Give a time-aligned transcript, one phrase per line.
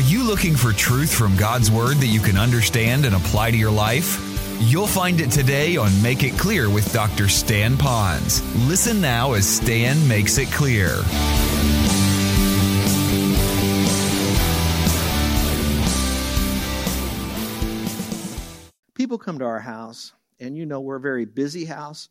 [0.00, 3.56] Are you looking for truth from God's Word that you can understand and apply to
[3.58, 4.18] your life?
[4.58, 7.28] You'll find it today on Make It Clear with Dr.
[7.28, 8.40] Stan Ponz.
[8.66, 10.88] Listen now as Stan makes it clear.
[18.94, 22.08] People come to our house, and you know we're a very busy house,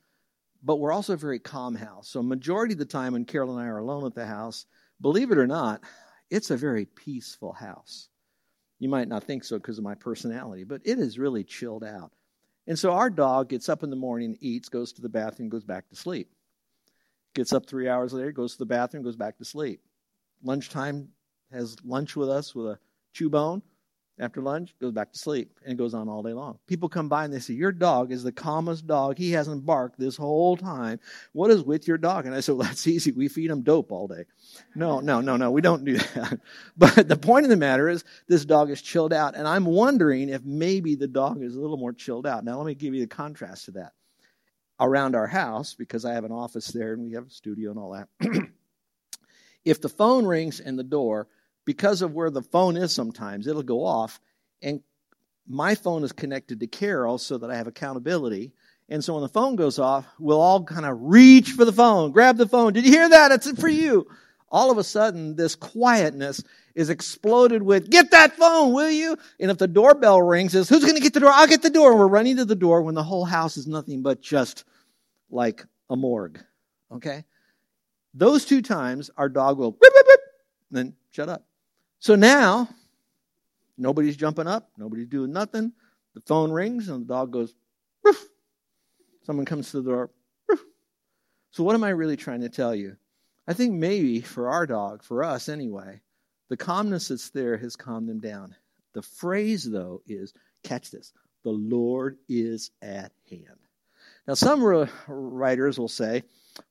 [0.62, 2.08] but we're also a very calm house.
[2.10, 4.68] So, majority of the time when Carol and I are alone at the house,
[5.02, 5.82] believe it or not,
[6.30, 8.10] it's a very peaceful house.
[8.80, 12.12] You might not think so because of my personality, but it is really chilled out.
[12.68, 15.64] And so our dog gets up in the morning, eats, goes to the bathroom, goes
[15.64, 16.32] back to sleep.
[17.34, 19.82] Gets up three hours later, goes to the bathroom, goes back to sleep.
[20.44, 21.10] Lunchtime
[21.52, 22.80] has lunch with us with a
[23.14, 23.62] chew bone.
[24.22, 26.60] After lunch, goes back to sleep and goes on all day long.
[26.68, 29.18] People come by and they say, Your dog is the calmest dog.
[29.18, 31.00] He hasn't barked this whole time.
[31.32, 32.26] What is with your dog?
[32.26, 33.14] And I said, Well, that's easy.
[33.14, 34.26] We feed him dope all day.
[34.76, 35.52] No, no, no, no.
[35.52, 36.40] We don't do that.
[36.78, 39.36] But the point of the matter is, this dog is chilled out.
[39.36, 42.44] And I'm wondering if maybe the dog is a little more chilled out.
[42.44, 43.94] Now, let me give you the contrast to that.
[44.82, 47.80] Around our house, because I have an office there and we have a studio and
[47.80, 48.10] all that,
[49.66, 51.28] if the phone rings and the door,
[51.70, 54.20] because of where the phone is sometimes, it'll go off.
[54.64, 54.82] And
[55.48, 58.54] my phone is connected to Carol so that I have accountability.
[58.90, 62.12] And so when the phone goes off, we'll all kind of reach for the phone,
[62.12, 62.74] grab the phone.
[62.74, 63.32] Did you hear that?
[63.32, 64.08] It's for you.
[64.52, 69.16] All of a sudden, this quietness is exploded with, get that phone, will you?
[69.40, 71.32] And if the doorbell rings, is who's going to get the door?
[71.32, 71.92] I'll get the door.
[71.92, 74.64] And we're running to the door when the whole house is nothing but just
[75.30, 76.40] like a morgue.
[76.92, 77.26] Okay?
[78.16, 80.22] Those two times, our dog will, rip, rip, rip,
[80.72, 81.46] then shut up.
[82.00, 82.70] So now,
[83.78, 85.74] nobody's jumping up, nobody's doing nothing.
[86.16, 87.54] The phone rings and the dog goes,
[88.04, 88.26] Roof.
[89.24, 90.10] Someone comes to the door,
[90.48, 90.64] Roof.
[91.52, 92.96] So, what am I really trying to tell you?
[93.48, 96.02] I think maybe for our dog, for us anyway,
[96.50, 98.56] the calmness that's there has calmed them down.
[98.94, 101.14] The phrase, though, is catch this
[101.44, 103.69] the Lord is at hand.
[104.30, 104.64] Now, some
[105.08, 106.22] writers will say,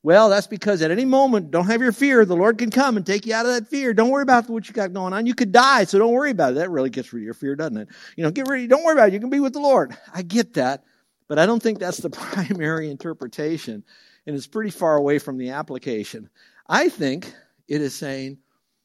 [0.04, 2.24] well, that's because at any moment, don't have your fear.
[2.24, 3.92] The Lord can come and take you out of that fear.
[3.92, 5.26] Don't worry about what you got going on.
[5.26, 6.54] You could die, so don't worry about it.
[6.54, 7.88] That really gets rid of your fear, doesn't it?
[8.16, 8.68] You know, get ready.
[8.68, 9.14] Don't worry about it.
[9.14, 9.96] You can be with the Lord.
[10.14, 10.84] I get that,
[11.26, 13.82] but I don't think that's the primary interpretation,
[14.24, 16.30] and it's pretty far away from the application.
[16.68, 17.34] I think
[17.66, 18.38] it is saying,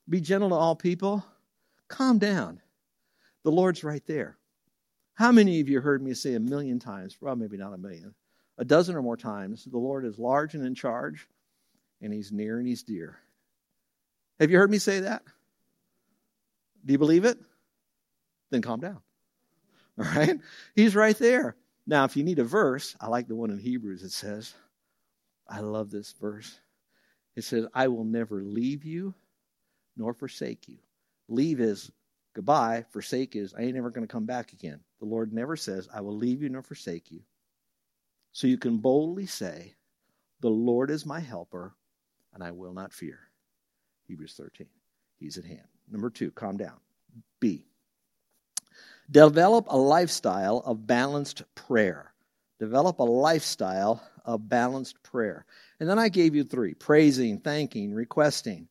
[0.09, 1.23] be gentle to all people.
[1.89, 2.59] Calm down.
[3.43, 4.39] The Lord's right there.
[5.13, 7.17] How many of you heard me say a million times?
[7.21, 8.15] Well, maybe not a million
[8.57, 11.27] a dozen or more times, the Lord is large and in charge,
[12.01, 13.17] and He's near and He's dear.
[14.39, 15.23] Have you heard me say that?
[16.85, 17.37] Do you believe it?
[18.51, 18.99] Then calm down.
[19.99, 20.39] All right?
[20.75, 21.55] He's right there.
[21.85, 24.03] Now, if you need a verse, I like the one in Hebrews.
[24.03, 24.53] It says,
[25.47, 26.59] I love this verse.
[27.35, 29.13] It says, I will never leave you
[29.97, 30.77] nor forsake you.
[31.27, 31.91] Leave is
[32.33, 34.79] goodbye, forsake is I ain't never going to come back again.
[34.99, 37.21] The Lord never says, I will leave you nor forsake you.
[38.33, 39.75] So you can boldly say,
[40.41, 41.73] The Lord is my helper,
[42.33, 43.19] and I will not fear.
[44.07, 44.67] Hebrews 13.
[45.17, 45.67] He's at hand.
[45.89, 46.77] Number two, calm down.
[47.39, 47.65] B.
[49.09, 52.11] Develop a lifestyle of balanced prayer.
[52.59, 55.45] Develop a lifestyle of balanced prayer.
[55.79, 58.67] And then I gave you three praising, thanking, requesting.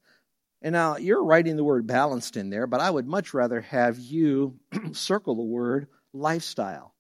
[0.63, 3.99] And now you're writing the word balanced in there, but I would much rather have
[3.99, 4.59] you
[4.93, 6.95] circle the word lifestyle.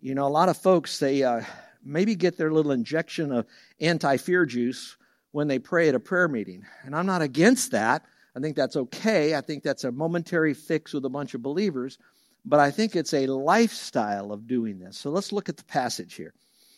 [0.00, 1.42] You know, a lot of folks, they, uh,
[1.86, 3.46] maybe get their little injection of
[3.80, 4.96] anti fear juice
[5.32, 6.64] when they pray at a prayer meeting.
[6.84, 8.04] And I'm not against that.
[8.34, 9.34] I think that's okay.
[9.34, 11.98] I think that's a momentary fix with a bunch of believers.
[12.44, 14.96] But I think it's a lifestyle of doing this.
[14.96, 16.32] So let's look at the passage here.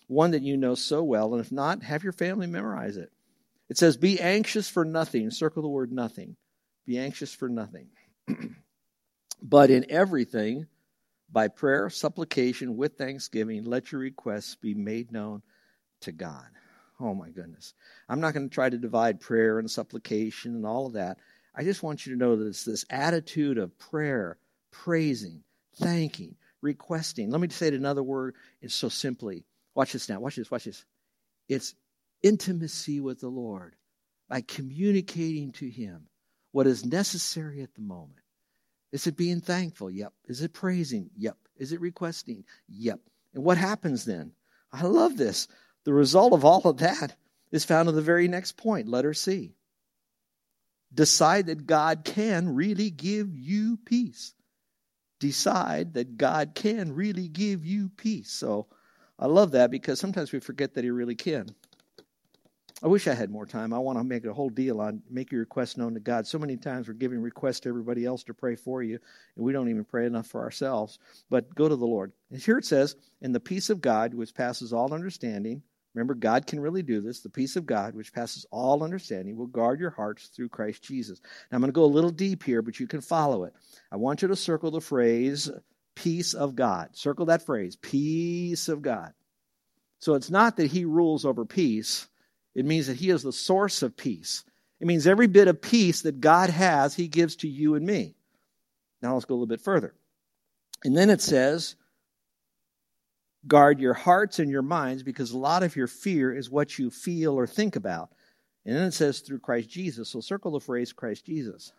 [0.06, 1.34] One that you know so well.
[1.34, 3.10] And if not, have your family memorize it.
[3.68, 5.30] It says, Be anxious for nothing.
[5.30, 6.36] Circle the word nothing.
[6.86, 7.88] Be anxious for nothing.
[9.42, 10.66] but in everything,
[11.30, 15.42] by prayer, supplication, with thanksgiving, let your requests be made known
[16.02, 16.46] to God.
[17.00, 17.74] Oh my goodness.
[18.08, 21.18] I'm not going to try to divide prayer and supplication and all of that.
[21.54, 24.38] I just want you to know that it's this attitude of prayer,
[24.70, 25.42] praising,
[25.76, 27.30] thanking, requesting.
[27.30, 28.34] Let me say it another word.
[28.60, 29.44] It's so simply.
[29.74, 30.20] Watch this now.
[30.20, 30.50] Watch this.
[30.50, 30.84] Watch this.
[31.48, 31.74] It's
[32.22, 33.76] intimacy with the Lord
[34.28, 36.08] by communicating to Him
[36.52, 38.18] what is necessary at the moment.
[38.92, 39.90] Is it being thankful?
[39.90, 40.12] Yep.
[40.26, 41.10] Is it praising?
[41.16, 41.36] Yep.
[41.56, 42.44] Is it requesting?
[42.68, 43.00] Yep.
[43.34, 44.32] And what happens then?
[44.72, 45.48] I love this.
[45.84, 47.16] The result of all of that
[47.50, 49.54] is found in the very next point, letter C.
[50.92, 54.34] Decide that God can really give you peace.
[55.20, 58.30] Decide that God can really give you peace.
[58.30, 58.68] So
[59.18, 61.48] I love that because sometimes we forget that He really can.
[62.82, 63.72] I wish I had more time.
[63.72, 66.26] I want to make a whole deal on make your request known to God.
[66.26, 69.00] So many times we're giving requests to everybody else to pray for you,
[69.36, 70.98] and we don't even pray enough for ourselves.
[71.28, 72.12] But go to the Lord.
[72.30, 75.62] And here it says, "In the peace of God, which passes all understanding."
[75.94, 77.20] Remember, God can really do this.
[77.20, 81.20] The peace of God, which passes all understanding, will guard your hearts through Christ Jesus.
[81.50, 83.54] Now, I'm going to go a little deep here, but you can follow it.
[83.90, 85.50] I want you to circle the phrase
[85.96, 86.94] peace of God.
[86.94, 89.14] Circle that phrase, peace of God.
[89.98, 92.06] So it's not that He rules over peace
[92.54, 94.44] it means that He is the source of peace.
[94.80, 98.14] It means every bit of peace that God has, He gives to you and me.
[99.02, 99.94] Now let's go a little bit further.
[100.84, 101.76] And then it says,
[103.46, 106.90] guard your hearts and your minds because a lot of your fear is what you
[106.90, 108.10] feel or think about.
[108.64, 110.08] And then it says through Christ Jesus.
[110.08, 111.72] So circle the phrase Christ Jesus.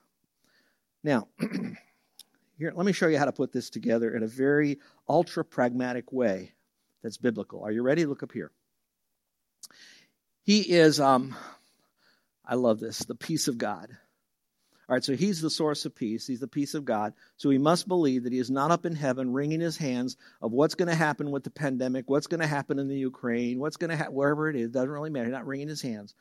[1.04, 1.28] Now,
[2.58, 6.12] here, let me show you how to put this together in a very ultra pragmatic
[6.12, 6.54] way
[7.04, 7.64] that's biblical.
[7.64, 8.06] Are you ready?
[8.06, 8.52] Look up here.
[10.44, 11.36] He is, um,
[12.46, 13.90] I love this, the peace of God.
[14.90, 16.26] All right, so he's the source of peace.
[16.26, 17.14] He's the peace of God.
[17.38, 20.52] So we must believe that he is not up in heaven wringing his hands of
[20.52, 23.78] what's going to happen with the pandemic, what's going to happen in the Ukraine, what's
[23.78, 24.72] going to happen, wherever it is.
[24.72, 25.26] Doesn't really matter.
[25.26, 26.16] He's not wringing his hands.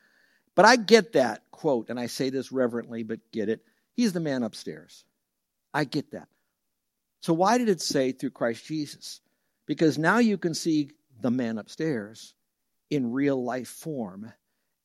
[0.54, 3.64] But I get that quote, and I say this reverently, but get it.
[3.94, 5.02] He's the man upstairs.
[5.72, 6.28] I get that.
[7.22, 9.20] So why did it say through Christ Jesus?
[9.64, 12.34] Because now you can see the man upstairs
[12.90, 14.32] in real life form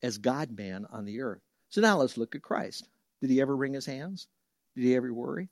[0.02, 1.42] as God man on the earth.
[1.70, 2.88] So now let's look at Christ.
[3.22, 4.28] Did he ever wring his hands?
[4.76, 5.50] Did he ever worry?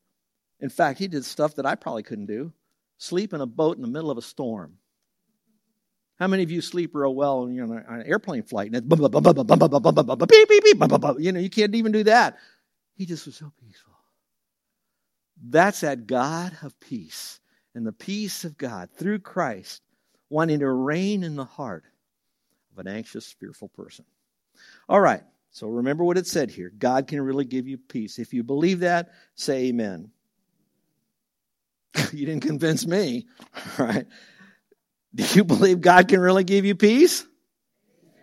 [0.60, 2.54] In fact, he did stuff that I probably couldn't do
[2.98, 4.78] sleep in a boat in the middle of a storm.
[6.20, 8.76] How many of you sleep real well on, you know, on an airplane flight and
[8.76, 9.00] it's beep,
[10.50, 12.38] beep, beep, you know, you can't even do that.
[12.96, 13.94] He just was so peaceful.
[15.44, 17.40] That's that God of peace
[17.74, 19.82] and the peace of God through Christ
[20.30, 21.86] wanting to reign in the heart
[22.72, 24.06] of an anxious, fearful person.
[24.88, 28.20] All right, so remember what it said here God can really give you peace.
[28.20, 30.12] If you believe that, say amen.
[32.14, 33.28] you didn't convince me.
[33.80, 34.08] All right.
[35.14, 37.26] Do you believe God can really give you peace?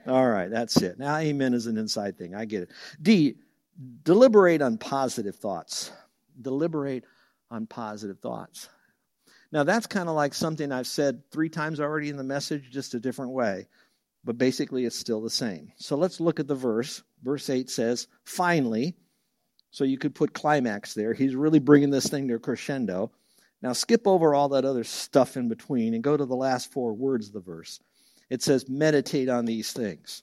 [0.06, 0.99] All right, that's it.
[0.99, 2.35] Now, amen is an inside thing.
[2.35, 2.71] I get it.
[3.03, 3.35] D,
[4.05, 5.93] deliberate on positive thoughts.
[6.41, 7.05] Deliberate
[7.51, 8.71] on positive thoughts.
[9.53, 12.94] Now, that's kind of like something I've said three times already in the message, just
[12.94, 13.67] a different way
[14.29, 15.73] but basically it's still the same.
[15.77, 17.03] So let's look at the verse.
[17.23, 18.95] Verse 8 says, finally.
[19.71, 21.15] So you could put climax there.
[21.15, 23.11] He's really bringing this thing to a crescendo.
[23.63, 26.93] Now skip over all that other stuff in between and go to the last four
[26.93, 27.81] words of the verse.
[28.29, 30.23] It says, meditate on these things.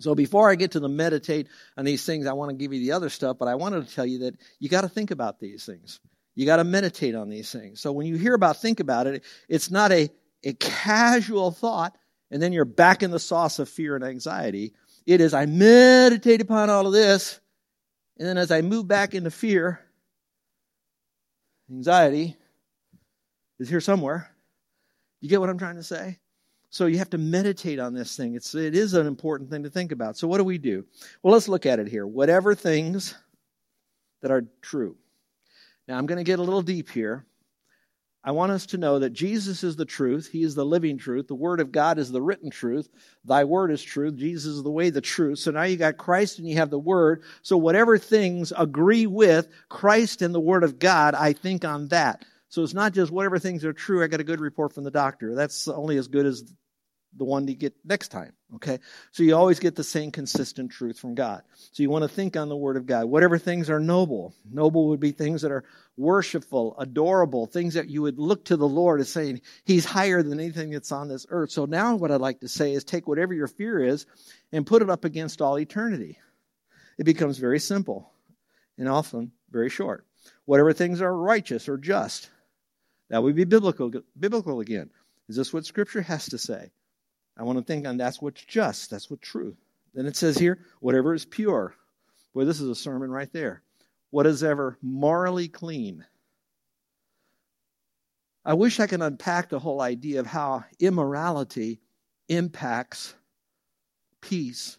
[0.00, 1.48] So before I get to the meditate
[1.78, 3.94] on these things, I want to give you the other stuff, but I wanted to
[3.94, 5.98] tell you that you got to think about these things.
[6.34, 7.80] You got to meditate on these things.
[7.80, 10.10] So when you hear about think about it, it's not a,
[10.44, 11.96] a casual thought
[12.30, 14.74] and then you're back in the sauce of fear and anxiety.
[15.06, 17.40] It is, I meditate upon all of this,
[18.18, 19.80] and then as I move back into fear,
[21.70, 22.36] anxiety
[23.58, 24.30] is here somewhere.
[25.20, 26.18] You get what I'm trying to say?
[26.70, 28.34] So you have to meditate on this thing.
[28.34, 30.16] It's, it is an important thing to think about.
[30.16, 30.84] So what do we do?
[31.22, 32.06] Well, let's look at it here.
[32.06, 33.14] Whatever things
[34.22, 34.96] that are true.
[35.86, 37.24] Now I'm going to get a little deep here.
[38.26, 40.30] I want us to know that Jesus is the truth.
[40.32, 41.28] He is the living truth.
[41.28, 42.88] The Word of God is the written truth.
[43.24, 44.16] Thy Word is truth.
[44.16, 45.40] Jesus is the way, the truth.
[45.40, 47.22] So now you got Christ and you have the Word.
[47.42, 52.24] So whatever things agree with Christ and the Word of God, I think on that.
[52.48, 54.90] So it's not just whatever things are true, I got a good report from the
[54.90, 55.34] doctor.
[55.34, 56.44] That's only as good as
[57.16, 58.32] the one you get next time.
[58.56, 58.78] Okay?
[59.12, 61.42] So you always get the same consistent truth from God.
[61.72, 63.06] So you want to think on the Word of God.
[63.06, 65.64] Whatever things are noble, noble would be things that are
[65.96, 70.40] worshipful, adorable, things that you would look to the Lord as saying, He's higher than
[70.40, 71.50] anything that's on this earth.
[71.50, 74.06] So now what I'd like to say is take whatever your fear is
[74.52, 76.18] and put it up against all eternity.
[76.98, 78.10] It becomes very simple
[78.78, 80.04] and often very short.
[80.44, 82.30] Whatever things are righteous or just,
[83.10, 84.90] that would be biblical, biblical again.
[85.28, 86.70] Is this what Scripture has to say?
[87.36, 89.56] I want to think on that's what's just, that's what's true.
[89.94, 91.74] Then it says here, whatever is pure.
[92.34, 93.62] Boy, this is a sermon right there.
[94.10, 96.04] What is ever morally clean.
[98.44, 101.80] I wish I could unpack the whole idea of how immorality
[102.28, 103.14] impacts
[104.20, 104.76] peace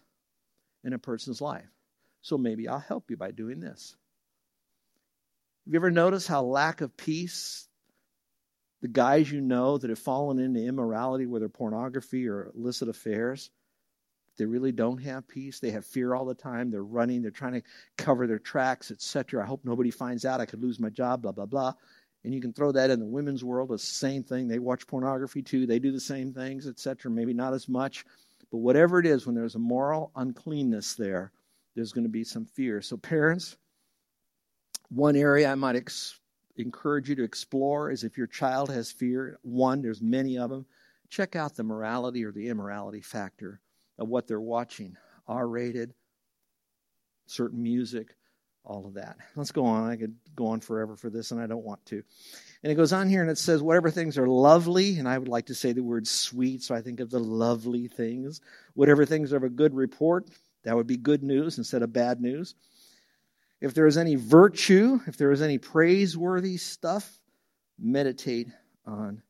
[0.84, 1.68] in a person's life.
[2.22, 3.96] So maybe I'll help you by doing this.
[5.64, 7.66] Have you ever noticed how lack of peace
[8.86, 13.50] the guys you know that have fallen into immorality, whether pornography or illicit affairs,
[14.38, 15.58] they really don't have peace.
[15.58, 16.70] They have fear all the time.
[16.70, 17.20] They're running.
[17.20, 17.62] They're trying to
[17.98, 19.42] cover their tracks, etc.
[19.42, 20.40] I hope nobody finds out.
[20.40, 21.22] I could lose my job.
[21.22, 21.72] Blah blah blah.
[22.22, 23.72] And you can throw that in the women's world.
[23.72, 24.46] It's the same thing.
[24.46, 25.66] They watch pornography too.
[25.66, 27.10] They do the same things, etc.
[27.10, 28.04] Maybe not as much,
[28.52, 31.32] But whatever it is, when there's a moral uncleanness there,
[31.74, 32.80] there's going to be some fear.
[32.82, 33.56] So, parents,
[34.90, 36.20] one area I might ex-
[36.58, 40.66] encourage you to explore is if your child has fear, one, there's many of them,
[41.08, 43.60] check out the morality or the immorality factor
[43.98, 44.96] of what they're watching.
[45.28, 45.94] R rated,
[47.26, 48.14] certain music,
[48.64, 49.16] all of that.
[49.36, 49.90] Let's go on.
[49.90, 52.02] I could go on forever for this, and I don't want to.
[52.62, 55.28] And it goes on here and it says, whatever things are lovely, and I would
[55.28, 58.40] like to say the word sweet, so I think of the lovely things.
[58.74, 60.28] Whatever things are of a good report,
[60.64, 62.56] that would be good news instead of bad news.
[63.60, 67.20] If there is any virtue, if there is any praiseworthy stuff,
[67.78, 68.48] meditate
[68.84, 69.22] on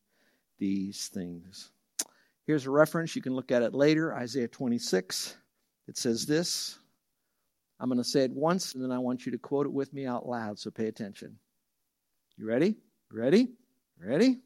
[0.58, 1.70] these things.
[2.46, 3.14] Here's a reference.
[3.14, 5.36] You can look at it later Isaiah 26.
[5.88, 6.78] It says this.
[7.78, 9.92] I'm going to say it once, and then I want you to quote it with
[9.92, 11.38] me out loud, so pay attention.
[12.36, 12.76] You ready?
[13.12, 13.48] Ready?
[13.98, 14.40] Ready?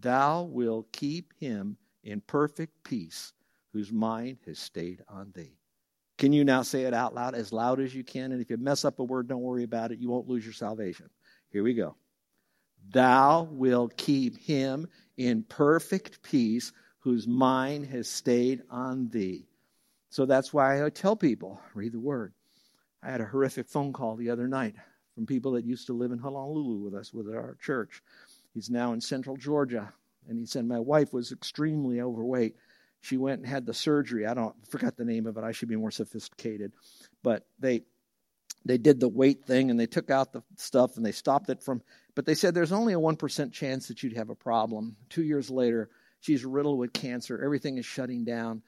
[0.00, 3.32] Thou will keep him in perfect peace
[3.72, 5.57] whose mind has stayed on thee.
[6.18, 8.32] Can you now say it out loud, as loud as you can?
[8.32, 10.00] And if you mess up a word, don't worry about it.
[10.00, 11.08] You won't lose your salvation.
[11.50, 11.94] Here we go.
[12.90, 19.46] Thou will keep him in perfect peace whose mind has stayed on thee.
[20.10, 22.32] So that's why I tell people read the word.
[23.02, 24.74] I had a horrific phone call the other night
[25.14, 28.02] from people that used to live in Honolulu with us, with our church.
[28.54, 29.92] He's now in central Georgia.
[30.28, 32.56] And he said, My wife was extremely overweight.
[33.00, 34.26] She went and had the surgery.
[34.26, 35.44] I don't forgot the name of it.
[35.44, 36.72] I should be more sophisticated.
[37.22, 37.82] But they
[38.64, 41.62] they did the weight thing and they took out the stuff and they stopped it
[41.62, 41.80] from
[42.14, 44.96] but they said there's only a 1% chance that you'd have a problem.
[45.10, 45.88] 2 years later,
[46.20, 47.40] she's riddled with cancer.
[47.42, 48.62] Everything is shutting down.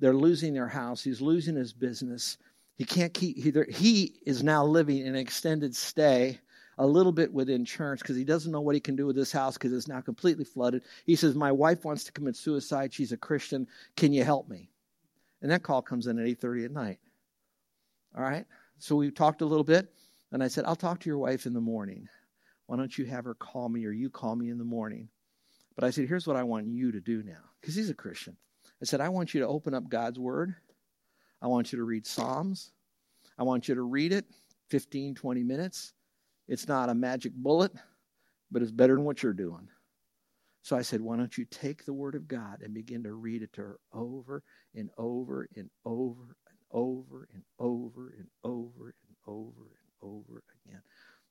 [0.00, 1.04] They're losing their house.
[1.04, 2.38] He's losing his business.
[2.76, 6.40] He can't keep, he, he is now living in an extended stay
[6.78, 9.32] a little bit with insurance because he doesn't know what he can do with this
[9.32, 10.82] house because it's now completely flooded.
[11.04, 12.92] He says, My wife wants to commit suicide.
[12.92, 13.66] She's a Christian.
[13.96, 14.70] Can you help me?
[15.42, 16.98] And that call comes in at 8:30 at night.
[18.16, 18.46] All right?
[18.78, 19.92] So we talked a little bit,
[20.32, 22.08] and I said, I'll talk to your wife in the morning.
[22.66, 25.08] Why don't you have her call me or you call me in the morning?
[25.74, 28.36] But I said, Here's what I want you to do now, because he's a Christian.
[28.82, 30.54] I said, I want you to open up God's Word
[31.44, 32.70] I want you to read Psalms.
[33.38, 34.24] I want you to read it
[34.70, 35.92] 15, 20 minutes.
[36.48, 37.72] It's not a magic bullet,
[38.50, 39.68] but it's better than what you're doing.
[40.62, 43.42] So I said, Why don't you take the Word of God and begin to read
[43.42, 44.42] it to her over
[44.74, 50.82] and over and over and over and over and over and over and over again?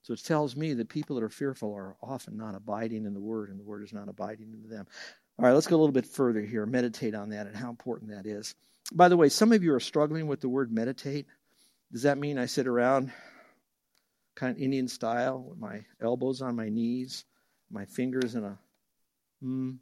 [0.04, 3.22] So it tells me that people that are fearful are often not abiding in the
[3.22, 4.86] Word, and the Word is not abiding in them.
[5.40, 6.66] All right, let's go a little bit further here.
[6.66, 8.54] Meditate on that and how important that is.
[8.92, 11.26] By the way, some of you are struggling with the word meditate.
[11.92, 13.12] Does that mean I sit around
[14.36, 17.26] kind of Indian style with my elbows on my knees,
[17.72, 18.58] my fingers in a.
[19.44, 19.78] Mm,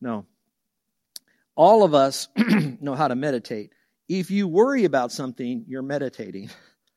[0.00, 0.26] no.
[1.54, 2.28] All of us
[2.80, 3.72] know how to meditate.
[4.08, 6.50] If you worry about something, you're meditating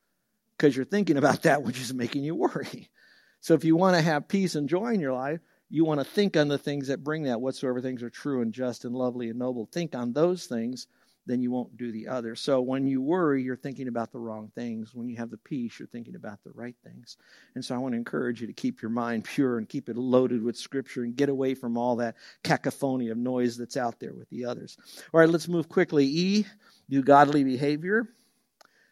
[0.58, 2.90] because you're thinking about that which is making you worry.
[3.42, 5.40] So if you want to have peace and joy in your life,
[5.70, 8.52] you want to think on the things that bring that, whatsoever things are true and
[8.54, 9.66] just and lovely and noble.
[9.72, 10.88] Think on those things,
[11.30, 12.36] then you won't do the other.
[12.36, 14.96] So when you worry, you're thinking about the wrong things.
[14.96, 17.18] When you have the peace, you're thinking about the right things.
[17.54, 19.96] And so I want to encourage you to keep your mind pure and keep it
[19.96, 24.14] loaded with Scripture and get away from all that cacophony of noise that's out there
[24.14, 24.76] with the others.
[25.14, 26.06] All right, let's move quickly.
[26.06, 26.46] E,
[26.90, 28.08] do godly behavior.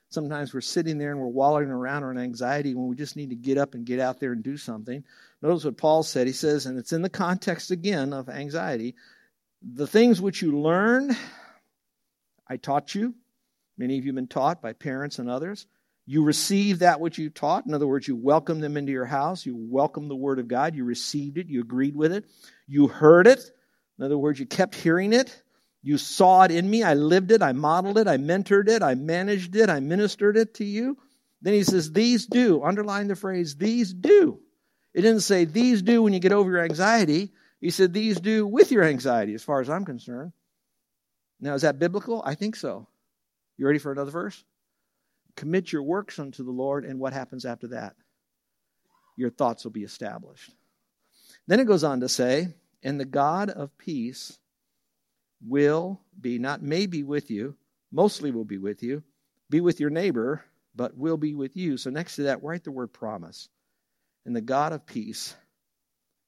[0.09, 3.35] Sometimes we're sitting there and we're wallowing around in anxiety when we just need to
[3.35, 5.03] get up and get out there and do something.
[5.41, 6.27] Notice what Paul said.
[6.27, 8.95] He says, and it's in the context again of anxiety
[9.61, 11.15] the things which you learn,
[12.49, 13.13] I taught you.
[13.77, 15.67] Many of you have been taught by parents and others.
[16.05, 17.65] You receive that which you taught.
[17.65, 19.45] In other words, you welcomed them into your house.
[19.45, 20.73] You welcomed the Word of God.
[20.73, 21.47] You received it.
[21.47, 22.25] You agreed with it.
[22.65, 23.41] You heard it.
[23.99, 25.43] In other words, you kept hearing it.
[25.83, 26.83] You saw it in me.
[26.83, 27.41] I lived it.
[27.41, 28.07] I modeled it.
[28.07, 28.81] I mentored it.
[28.81, 29.69] I managed it.
[29.69, 30.97] I ministered it to you.
[31.41, 32.63] Then he says, These do.
[32.63, 34.39] Underline the phrase, these do.
[34.93, 37.31] It didn't say, These do when you get over your anxiety.
[37.59, 40.31] He said, These do with your anxiety, as far as I'm concerned.
[41.39, 42.21] Now, is that biblical?
[42.25, 42.87] I think so.
[43.57, 44.43] You ready for another verse?
[45.35, 47.95] Commit your works unto the Lord, and what happens after that?
[49.17, 50.51] Your thoughts will be established.
[51.47, 52.49] Then it goes on to say,
[52.83, 54.37] And the God of peace
[55.45, 57.55] will be, not may be with you,
[57.91, 59.03] mostly will be with you,
[59.49, 60.43] be with your neighbor,
[60.75, 61.77] but will be with you.
[61.77, 63.49] So next to that, write the word promise.
[64.25, 65.35] And the God of peace,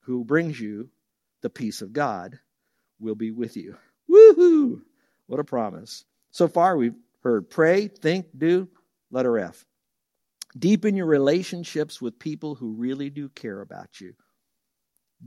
[0.02, 0.90] who brings you
[1.42, 2.40] the peace of God,
[3.00, 3.76] will be with you.
[4.10, 4.82] Woohoo!
[5.30, 6.06] What a promise.
[6.32, 8.68] So far, we've heard pray, think, do,
[9.12, 9.64] letter F.
[10.58, 14.16] Deepen your relationships with people who really do care about you.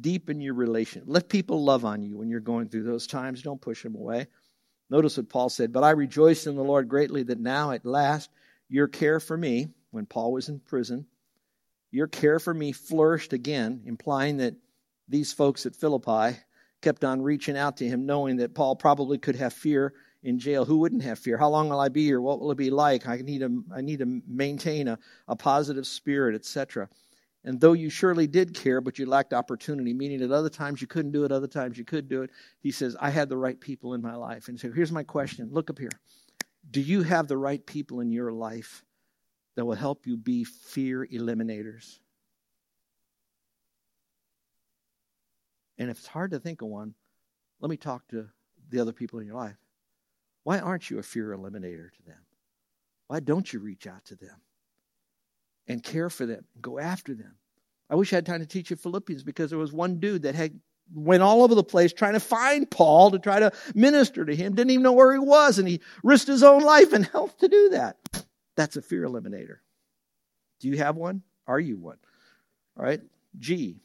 [0.00, 1.04] Deepen your relation.
[1.06, 3.42] Let people love on you when you're going through those times.
[3.42, 4.26] Don't push them away.
[4.90, 8.28] Notice what Paul said, But I rejoice in the Lord greatly that now at last
[8.68, 11.06] your care for me, when Paul was in prison,
[11.92, 14.56] your care for me flourished again, implying that
[15.08, 16.40] these folks at Philippi
[16.82, 20.64] kept on reaching out to him, knowing that Paul probably could have fear in jail.
[20.64, 21.38] Who wouldn't have fear?
[21.38, 22.20] How long will I be here?
[22.20, 23.08] What will it be like?
[23.08, 24.98] I need to, I need to maintain a,
[25.28, 26.88] a positive spirit, etc.
[27.44, 30.86] And though you surely did care, but you lacked opportunity, meaning at other times you
[30.86, 33.60] couldn't do it, other times you could do it, he says, I had the right
[33.60, 34.48] people in my life.
[34.48, 35.90] And so here's my question look up here.
[36.70, 38.84] Do you have the right people in your life
[39.56, 41.98] that will help you be fear eliminators?
[45.82, 46.94] And if it's hard to think of one,
[47.60, 48.28] let me talk to
[48.70, 49.56] the other people in your life.
[50.44, 52.20] Why aren't you a fear eliminator to them?
[53.08, 54.36] Why don't you reach out to them
[55.66, 57.34] and care for them, and go after them?
[57.90, 60.36] I wish I had time to teach you Philippians because there was one dude that
[60.36, 60.60] had
[60.94, 64.54] went all over the place trying to find Paul to try to minister to him,
[64.54, 67.48] didn't even know where he was, and he risked his own life and health to
[67.48, 67.96] do that.
[68.54, 69.56] That's a fear eliminator.
[70.60, 71.22] Do you have one?
[71.48, 71.98] Are you one?
[72.78, 73.00] All right.
[73.40, 73.80] G.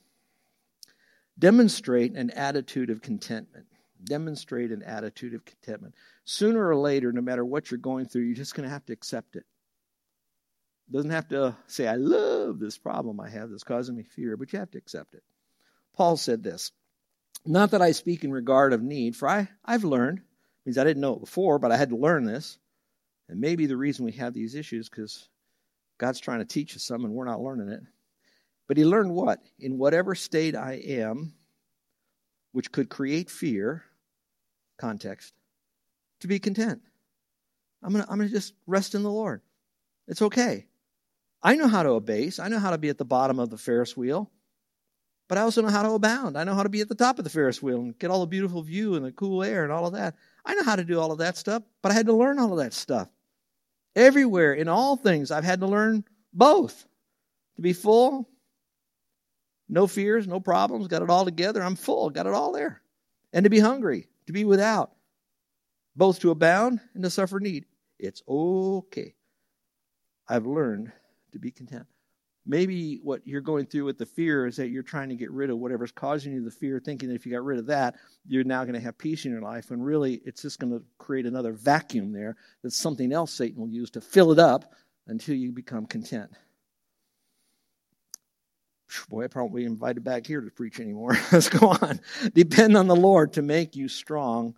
[1.39, 3.67] Demonstrate an attitude of contentment.
[4.03, 5.95] Demonstrate an attitude of contentment.
[6.25, 8.93] Sooner or later, no matter what you're going through, you're just going to have to
[8.93, 9.45] accept it.
[10.89, 14.53] Doesn't have to say, I love this problem I have that's causing me fear, but
[14.53, 15.23] you have to accept it.
[15.95, 16.71] Paul said this
[17.45, 20.21] Not that I speak in regard of need, for I, I've learned,
[20.65, 22.57] means I didn't know it before, but I had to learn this.
[23.29, 25.27] And maybe the reason we have these issues because
[25.97, 27.81] God's trying to teach us some and we're not learning it.
[28.67, 29.39] But he learned what?
[29.59, 31.33] In whatever state I am,
[32.51, 33.83] which could create fear,
[34.77, 35.33] context,
[36.21, 36.81] to be content.
[37.83, 39.41] I'm going to I'm going to just rest in the Lord.
[40.07, 40.67] It's okay.
[41.41, 42.39] I know how to abase.
[42.39, 44.31] I know how to be at the bottom of the Ferris wheel.
[45.27, 46.37] But I also know how to abound.
[46.37, 48.21] I know how to be at the top of the Ferris wheel and get all
[48.21, 50.15] the beautiful view and the cool air and all of that.
[50.45, 52.53] I know how to do all of that stuff, but I had to learn all
[52.53, 53.09] of that stuff.
[53.95, 56.85] Everywhere, in all things, I've had to learn both.
[57.57, 58.29] To be full,
[59.69, 61.61] no fears, no problems, got it all together.
[61.61, 62.81] I'm full, got it all there.
[63.33, 64.91] And to be hungry, to be without,
[65.95, 67.65] both to abound and to suffer need.
[67.99, 69.15] It's okay.
[70.27, 70.91] I've learned
[71.31, 71.87] to be content.
[72.45, 75.49] Maybe what you're going through with the fear is that you're trying to get rid
[75.49, 78.45] of whatever's causing you the fear, thinking that if you got rid of that, you're
[78.45, 79.69] now going to have peace in your life.
[79.69, 83.67] When really, it's just going to create another vacuum there that something else Satan will
[83.67, 84.71] use to fill it up
[85.07, 86.31] until you become content.
[89.09, 91.17] Boy, I probably invited back here to preach anymore.
[91.31, 91.99] Let's go on.
[92.33, 94.55] Depend on the Lord to make you strong,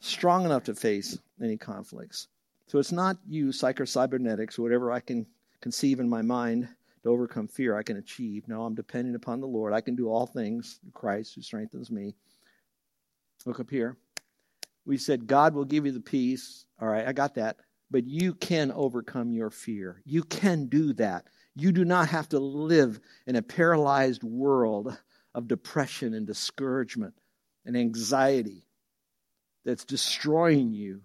[0.00, 2.28] strong enough to face any conflicts.
[2.66, 5.26] So it's not you, psychocybernetics, whatever I can
[5.60, 6.68] conceive in my mind
[7.02, 8.46] to overcome fear, I can achieve.
[8.46, 9.72] No, I'm dependent upon the Lord.
[9.72, 12.14] I can do all things through Christ who strengthens me.
[13.46, 13.96] Look up here.
[14.84, 16.66] We said God will give you the peace.
[16.80, 17.56] All right, I got that.
[17.90, 20.02] But you can overcome your fear.
[20.04, 21.26] You can do that.
[21.58, 24.96] You do not have to live in a paralyzed world
[25.34, 27.14] of depression and discouragement
[27.66, 28.64] and anxiety
[29.64, 31.02] that's destroying you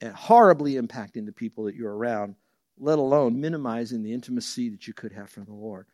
[0.00, 2.36] and horribly impacting the people that you're around,
[2.78, 5.86] let alone minimizing the intimacy that you could have from the Lord.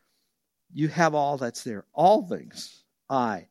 [0.71, 1.85] You have all that's there.
[1.91, 2.83] All things.
[3.09, 3.47] I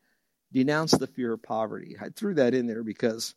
[0.53, 1.97] denounce the fear of poverty.
[2.01, 3.35] I threw that in there because,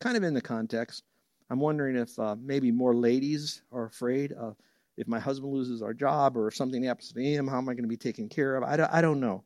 [0.00, 1.04] kind of in the context,
[1.48, 4.56] I'm wondering if uh, maybe more ladies are afraid of
[4.96, 7.74] if my husband loses our job or if something happens to him, how am I
[7.74, 8.62] going to be taken care of?
[8.62, 9.42] I don't, I don't know.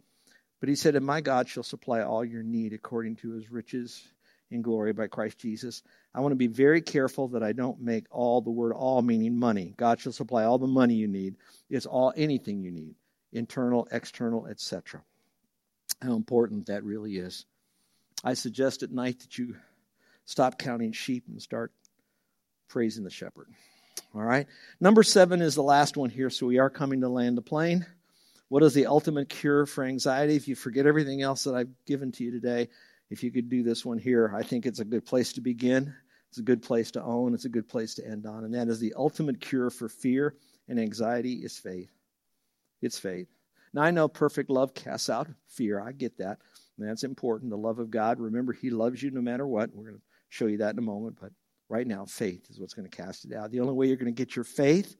[0.61, 4.03] But he said, And my God shall supply all your need according to his riches
[4.51, 5.83] in glory by Christ Jesus.
[6.15, 9.39] I want to be very careful that I don't make all the word all meaning
[9.39, 9.75] money.
[9.77, 11.37] God shall supply all the money you need.
[11.71, 12.95] It's all anything you need,
[13.33, 15.03] internal, external, etc.
[16.03, 17.45] How important that really is.
[18.25, 19.57] I suggest at night that you
[20.25, 21.73] stop counting sheep and start
[22.69, 23.49] praising the shepherd.
[24.15, 24.47] All right.
[24.81, 26.31] Number seven is the last one here.
[26.31, 27.87] So we are coming to land the plane.
[28.49, 30.35] What is the ultimate cure for anxiety?
[30.35, 32.69] If you forget everything else that I've given to you today,
[33.11, 35.95] if you could do this one here, I think it's a good place to begin.
[36.31, 37.35] It's a good place to own.
[37.35, 38.45] It's a good place to end on.
[38.45, 40.35] And that is the ultimate cure for fear
[40.69, 41.91] and anxiety is faith.
[42.83, 43.29] It's faith.
[43.73, 45.81] Now, I know perfect love casts out fear.
[45.81, 46.39] I get that.
[46.79, 47.51] And that's important.
[47.51, 48.21] The love of God.
[48.21, 49.75] Remember, He loves you no matter what.
[49.75, 51.19] We're going to show you that in a moment.
[51.21, 51.33] But
[51.69, 53.51] right now, faith is what's going to cast it out.
[53.51, 54.97] The only way you're going to get your faith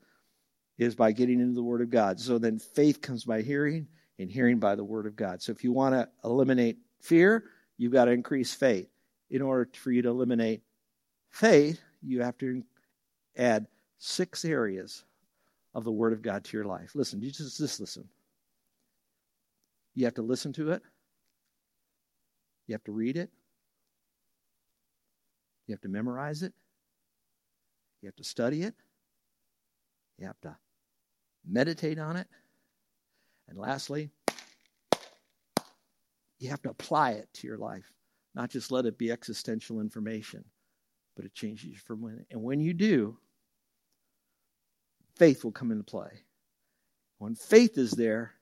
[0.77, 2.21] is by getting into the Word of God.
[2.21, 5.41] So then faith comes by hearing, and hearing by the Word of God.
[5.43, 7.45] So if you want to eliminate fear,
[7.77, 8.89] you've got to increase faith.
[9.31, 10.63] In order for you to eliminate
[11.31, 12.63] faith, you have to
[13.37, 13.67] add
[13.99, 15.05] six areas
[15.75, 16.95] of the Word of God to your life.
[16.95, 18.09] Listen, you just, just listen.
[19.95, 20.83] You have to listen to it.
[22.67, 23.31] You have to read it.
[25.69, 26.55] You have to memorize it.
[28.03, 28.75] You have to study it.
[30.19, 30.57] You have to
[31.47, 32.27] meditate on it.
[33.49, 34.11] And lastly,
[36.39, 37.93] you have to apply it to your life,
[38.35, 40.45] not just let it be existential information,
[41.15, 42.25] but it changes you from when.
[42.31, 43.19] And when you do,
[45.17, 46.23] faith will come into play.
[47.19, 48.33] When faith is there,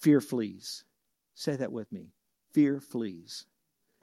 [0.00, 0.84] fear flees.
[1.34, 2.12] Say that with me.
[2.52, 3.46] Fear flees.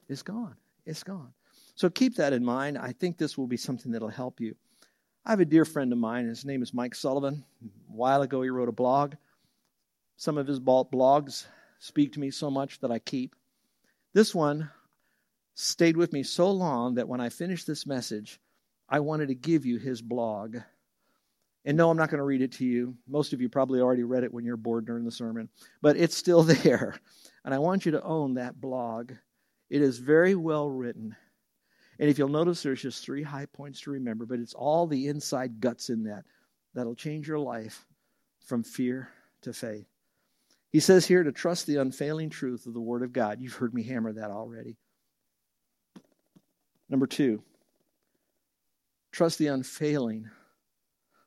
[0.07, 0.55] It's gone.
[0.87, 1.33] It's gone.
[1.75, 2.77] So keep that in mind.
[2.77, 4.55] I think this will be something that'll help you.
[5.25, 6.25] I have a dear friend of mine.
[6.25, 7.43] His name is Mike Sullivan.
[7.63, 9.15] A while ago, he wrote a blog.
[10.15, 11.45] Some of his blogs
[11.79, 13.35] speak to me so much that I keep.
[14.13, 14.71] This one
[15.53, 18.39] stayed with me so long that when I finished this message,
[18.87, 20.57] I wanted to give you his blog.
[21.65, 22.95] And no, I'm not going to read it to you.
[23.09, 25.49] Most of you probably already read it when you're bored during the sermon,
[25.81, 26.95] but it's still there.
[27.43, 29.11] And I want you to own that blog.
[29.69, 31.15] It is very well written.
[31.99, 35.07] And if you'll notice, there's just three high points to remember, but it's all the
[35.07, 36.25] inside guts in that
[36.73, 37.85] that'll change your life
[38.45, 39.09] from fear
[39.41, 39.87] to faith.
[40.69, 43.41] He says here to trust the unfailing truth of the Word of God.
[43.41, 44.77] You've heard me hammer that already.
[46.89, 47.41] Number two,
[49.11, 50.29] trust the unfailing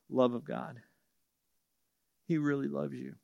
[0.09, 0.81] love of God.
[2.27, 3.17] He really loves you.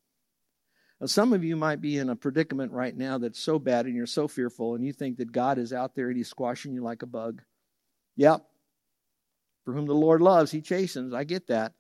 [1.01, 3.95] Now, some of you might be in a predicament right now that's so bad and
[3.95, 6.83] you're so fearful and you think that God is out there and he's squashing you
[6.83, 7.43] like a bug.
[8.17, 8.43] Yep.
[9.65, 11.13] For whom the Lord loves, he chastens.
[11.13, 11.73] I get that.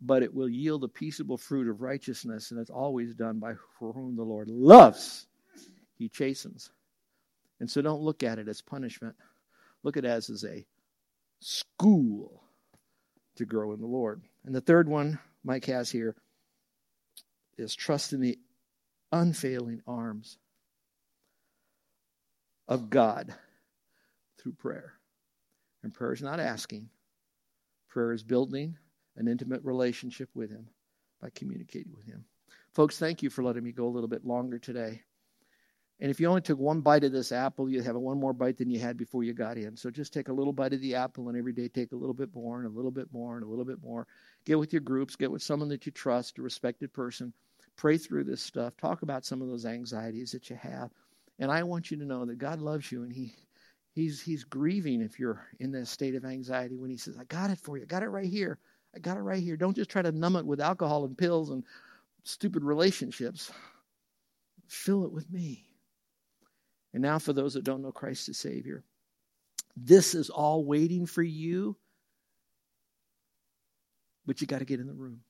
[0.00, 3.92] But it will yield a peaceable fruit of righteousness, and it's always done by for
[3.92, 5.26] whom the Lord loves,
[5.96, 6.70] he chastens.
[7.60, 9.14] And so don't look at it as punishment.
[9.82, 10.66] Look at it as, as a
[11.40, 12.42] school
[13.36, 14.22] to grow in the Lord.
[14.44, 16.16] And the third one Mike has here
[17.58, 18.38] is trust in the
[19.12, 20.38] unfailing arms
[22.68, 23.34] of God
[24.38, 24.94] through prayer.
[25.82, 26.88] And prayer is not asking,
[27.88, 28.76] prayer is building
[29.16, 30.68] an intimate relationship with Him
[31.20, 32.24] by communicating with Him.
[32.72, 35.02] Folks, thank you for letting me go a little bit longer today.
[36.00, 38.58] And if you only took one bite of this apple, you'd have one more bite
[38.58, 39.76] than you had before you got in.
[39.76, 42.14] So just take a little bite of the apple, and every day take a little
[42.14, 44.06] bit more, and a little bit more, and a little bit more.
[44.44, 47.32] Get with your groups, get with someone that you trust, a respected person,
[47.76, 48.76] Pray through this stuff.
[48.76, 50.90] Talk about some of those anxieties that you have.
[51.38, 53.34] And I want you to know that God loves you and He
[53.92, 57.50] He's He's grieving if you're in this state of anxiety when He says, I got
[57.50, 57.82] it for you.
[57.84, 58.58] I got it right here.
[58.94, 59.56] I got it right here.
[59.56, 61.64] Don't just try to numb it with alcohol and pills and
[62.22, 63.52] stupid relationships.
[64.68, 65.64] Fill it with me.
[66.94, 68.84] And now, for those that don't know Christ as Savior,
[69.76, 71.76] this is all waiting for you,
[74.24, 75.20] but you got to get in the room.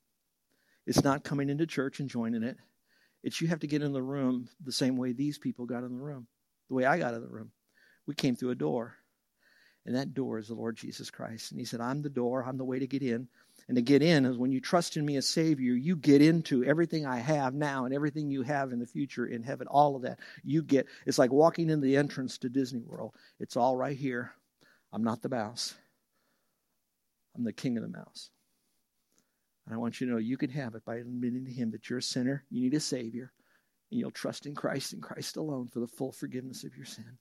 [0.86, 2.58] It's not coming into church and joining it.
[3.22, 5.96] It's you have to get in the room the same way these people got in
[5.96, 6.26] the room,
[6.68, 7.50] the way I got in the room.
[8.06, 8.96] We came through a door,
[9.86, 11.50] and that door is the Lord Jesus Christ.
[11.50, 13.26] And He said, I'm the door, I'm the way to get in.
[13.68, 16.64] And to get in is when you trust in me as Savior, you get into
[16.64, 19.66] everything I have now and everything you have in the future in heaven.
[19.68, 20.18] All of that.
[20.42, 23.14] You get, it's like walking in the entrance to Disney World.
[23.40, 24.32] It's all right here.
[24.92, 25.74] I'm not the mouse,
[27.34, 28.30] I'm the king of the mouse.
[29.66, 31.90] And I want you to know you can have it by admitting to Him that
[31.90, 33.32] you're a sinner, you need a Savior,
[33.90, 37.18] and you'll trust in Christ and Christ alone for the full forgiveness of your sin.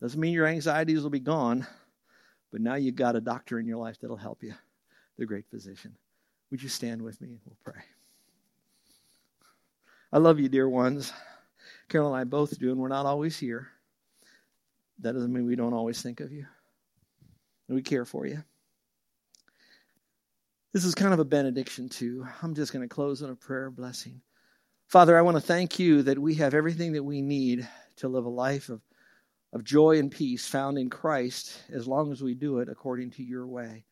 [0.00, 1.66] Doesn't mean your anxieties will be gone,
[2.52, 4.54] but now you've got a doctor in your life that'll help you,
[5.18, 5.96] the great physician.
[6.50, 7.82] Would you stand with me and we'll pray?
[10.12, 11.12] I love you, dear ones.
[11.88, 13.68] Carol and I both do, and we're not always here.
[15.00, 16.46] That doesn't mean we don't always think of you.
[17.68, 18.42] And we care for you.
[20.72, 22.26] This is kind of a benediction, too.
[22.42, 24.20] I'm just going to close in a prayer blessing.
[24.88, 28.24] Father, I want to thank you that we have everything that we need to live
[28.24, 28.80] a life of,
[29.52, 33.22] of joy and peace found in Christ as long as we do it according to
[33.22, 33.84] your way.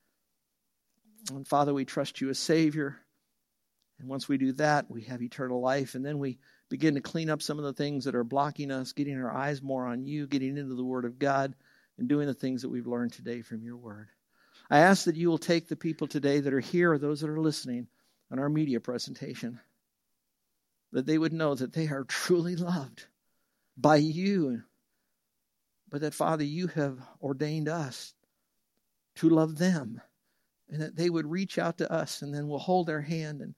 [1.30, 2.96] And Father, we trust you as Savior.
[3.98, 5.94] And once we do that, we have eternal life.
[5.94, 8.92] And then we begin to clean up some of the things that are blocking us,
[8.92, 11.54] getting our eyes more on you, getting into the Word of God,
[11.98, 14.08] and doing the things that we've learned today from your Word.
[14.70, 17.30] I ask that you will take the people today that are here or those that
[17.30, 17.86] are listening
[18.32, 19.60] on our media presentation,
[20.92, 23.06] that they would know that they are truly loved
[23.76, 24.62] by you,
[25.90, 28.14] but that, Father, you have ordained us
[29.16, 30.00] to love them,
[30.74, 33.54] and that they would reach out to us, and then we'll hold their hand and,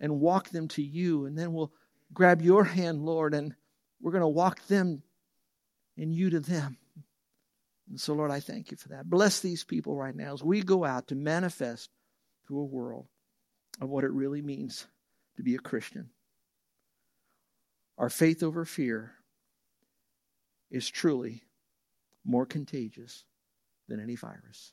[0.00, 1.72] and walk them to you, and then we'll
[2.12, 3.54] grab your hand, Lord, and
[4.02, 5.04] we're going to walk them
[5.96, 6.76] and you to them.
[7.88, 9.08] And so, Lord, I thank you for that.
[9.08, 11.88] Bless these people right now as we go out to manifest
[12.48, 13.06] to a world
[13.80, 14.88] of what it really means
[15.36, 16.10] to be a Christian.
[17.96, 19.12] Our faith over fear
[20.68, 21.44] is truly
[22.24, 23.24] more contagious
[23.86, 24.72] than any virus.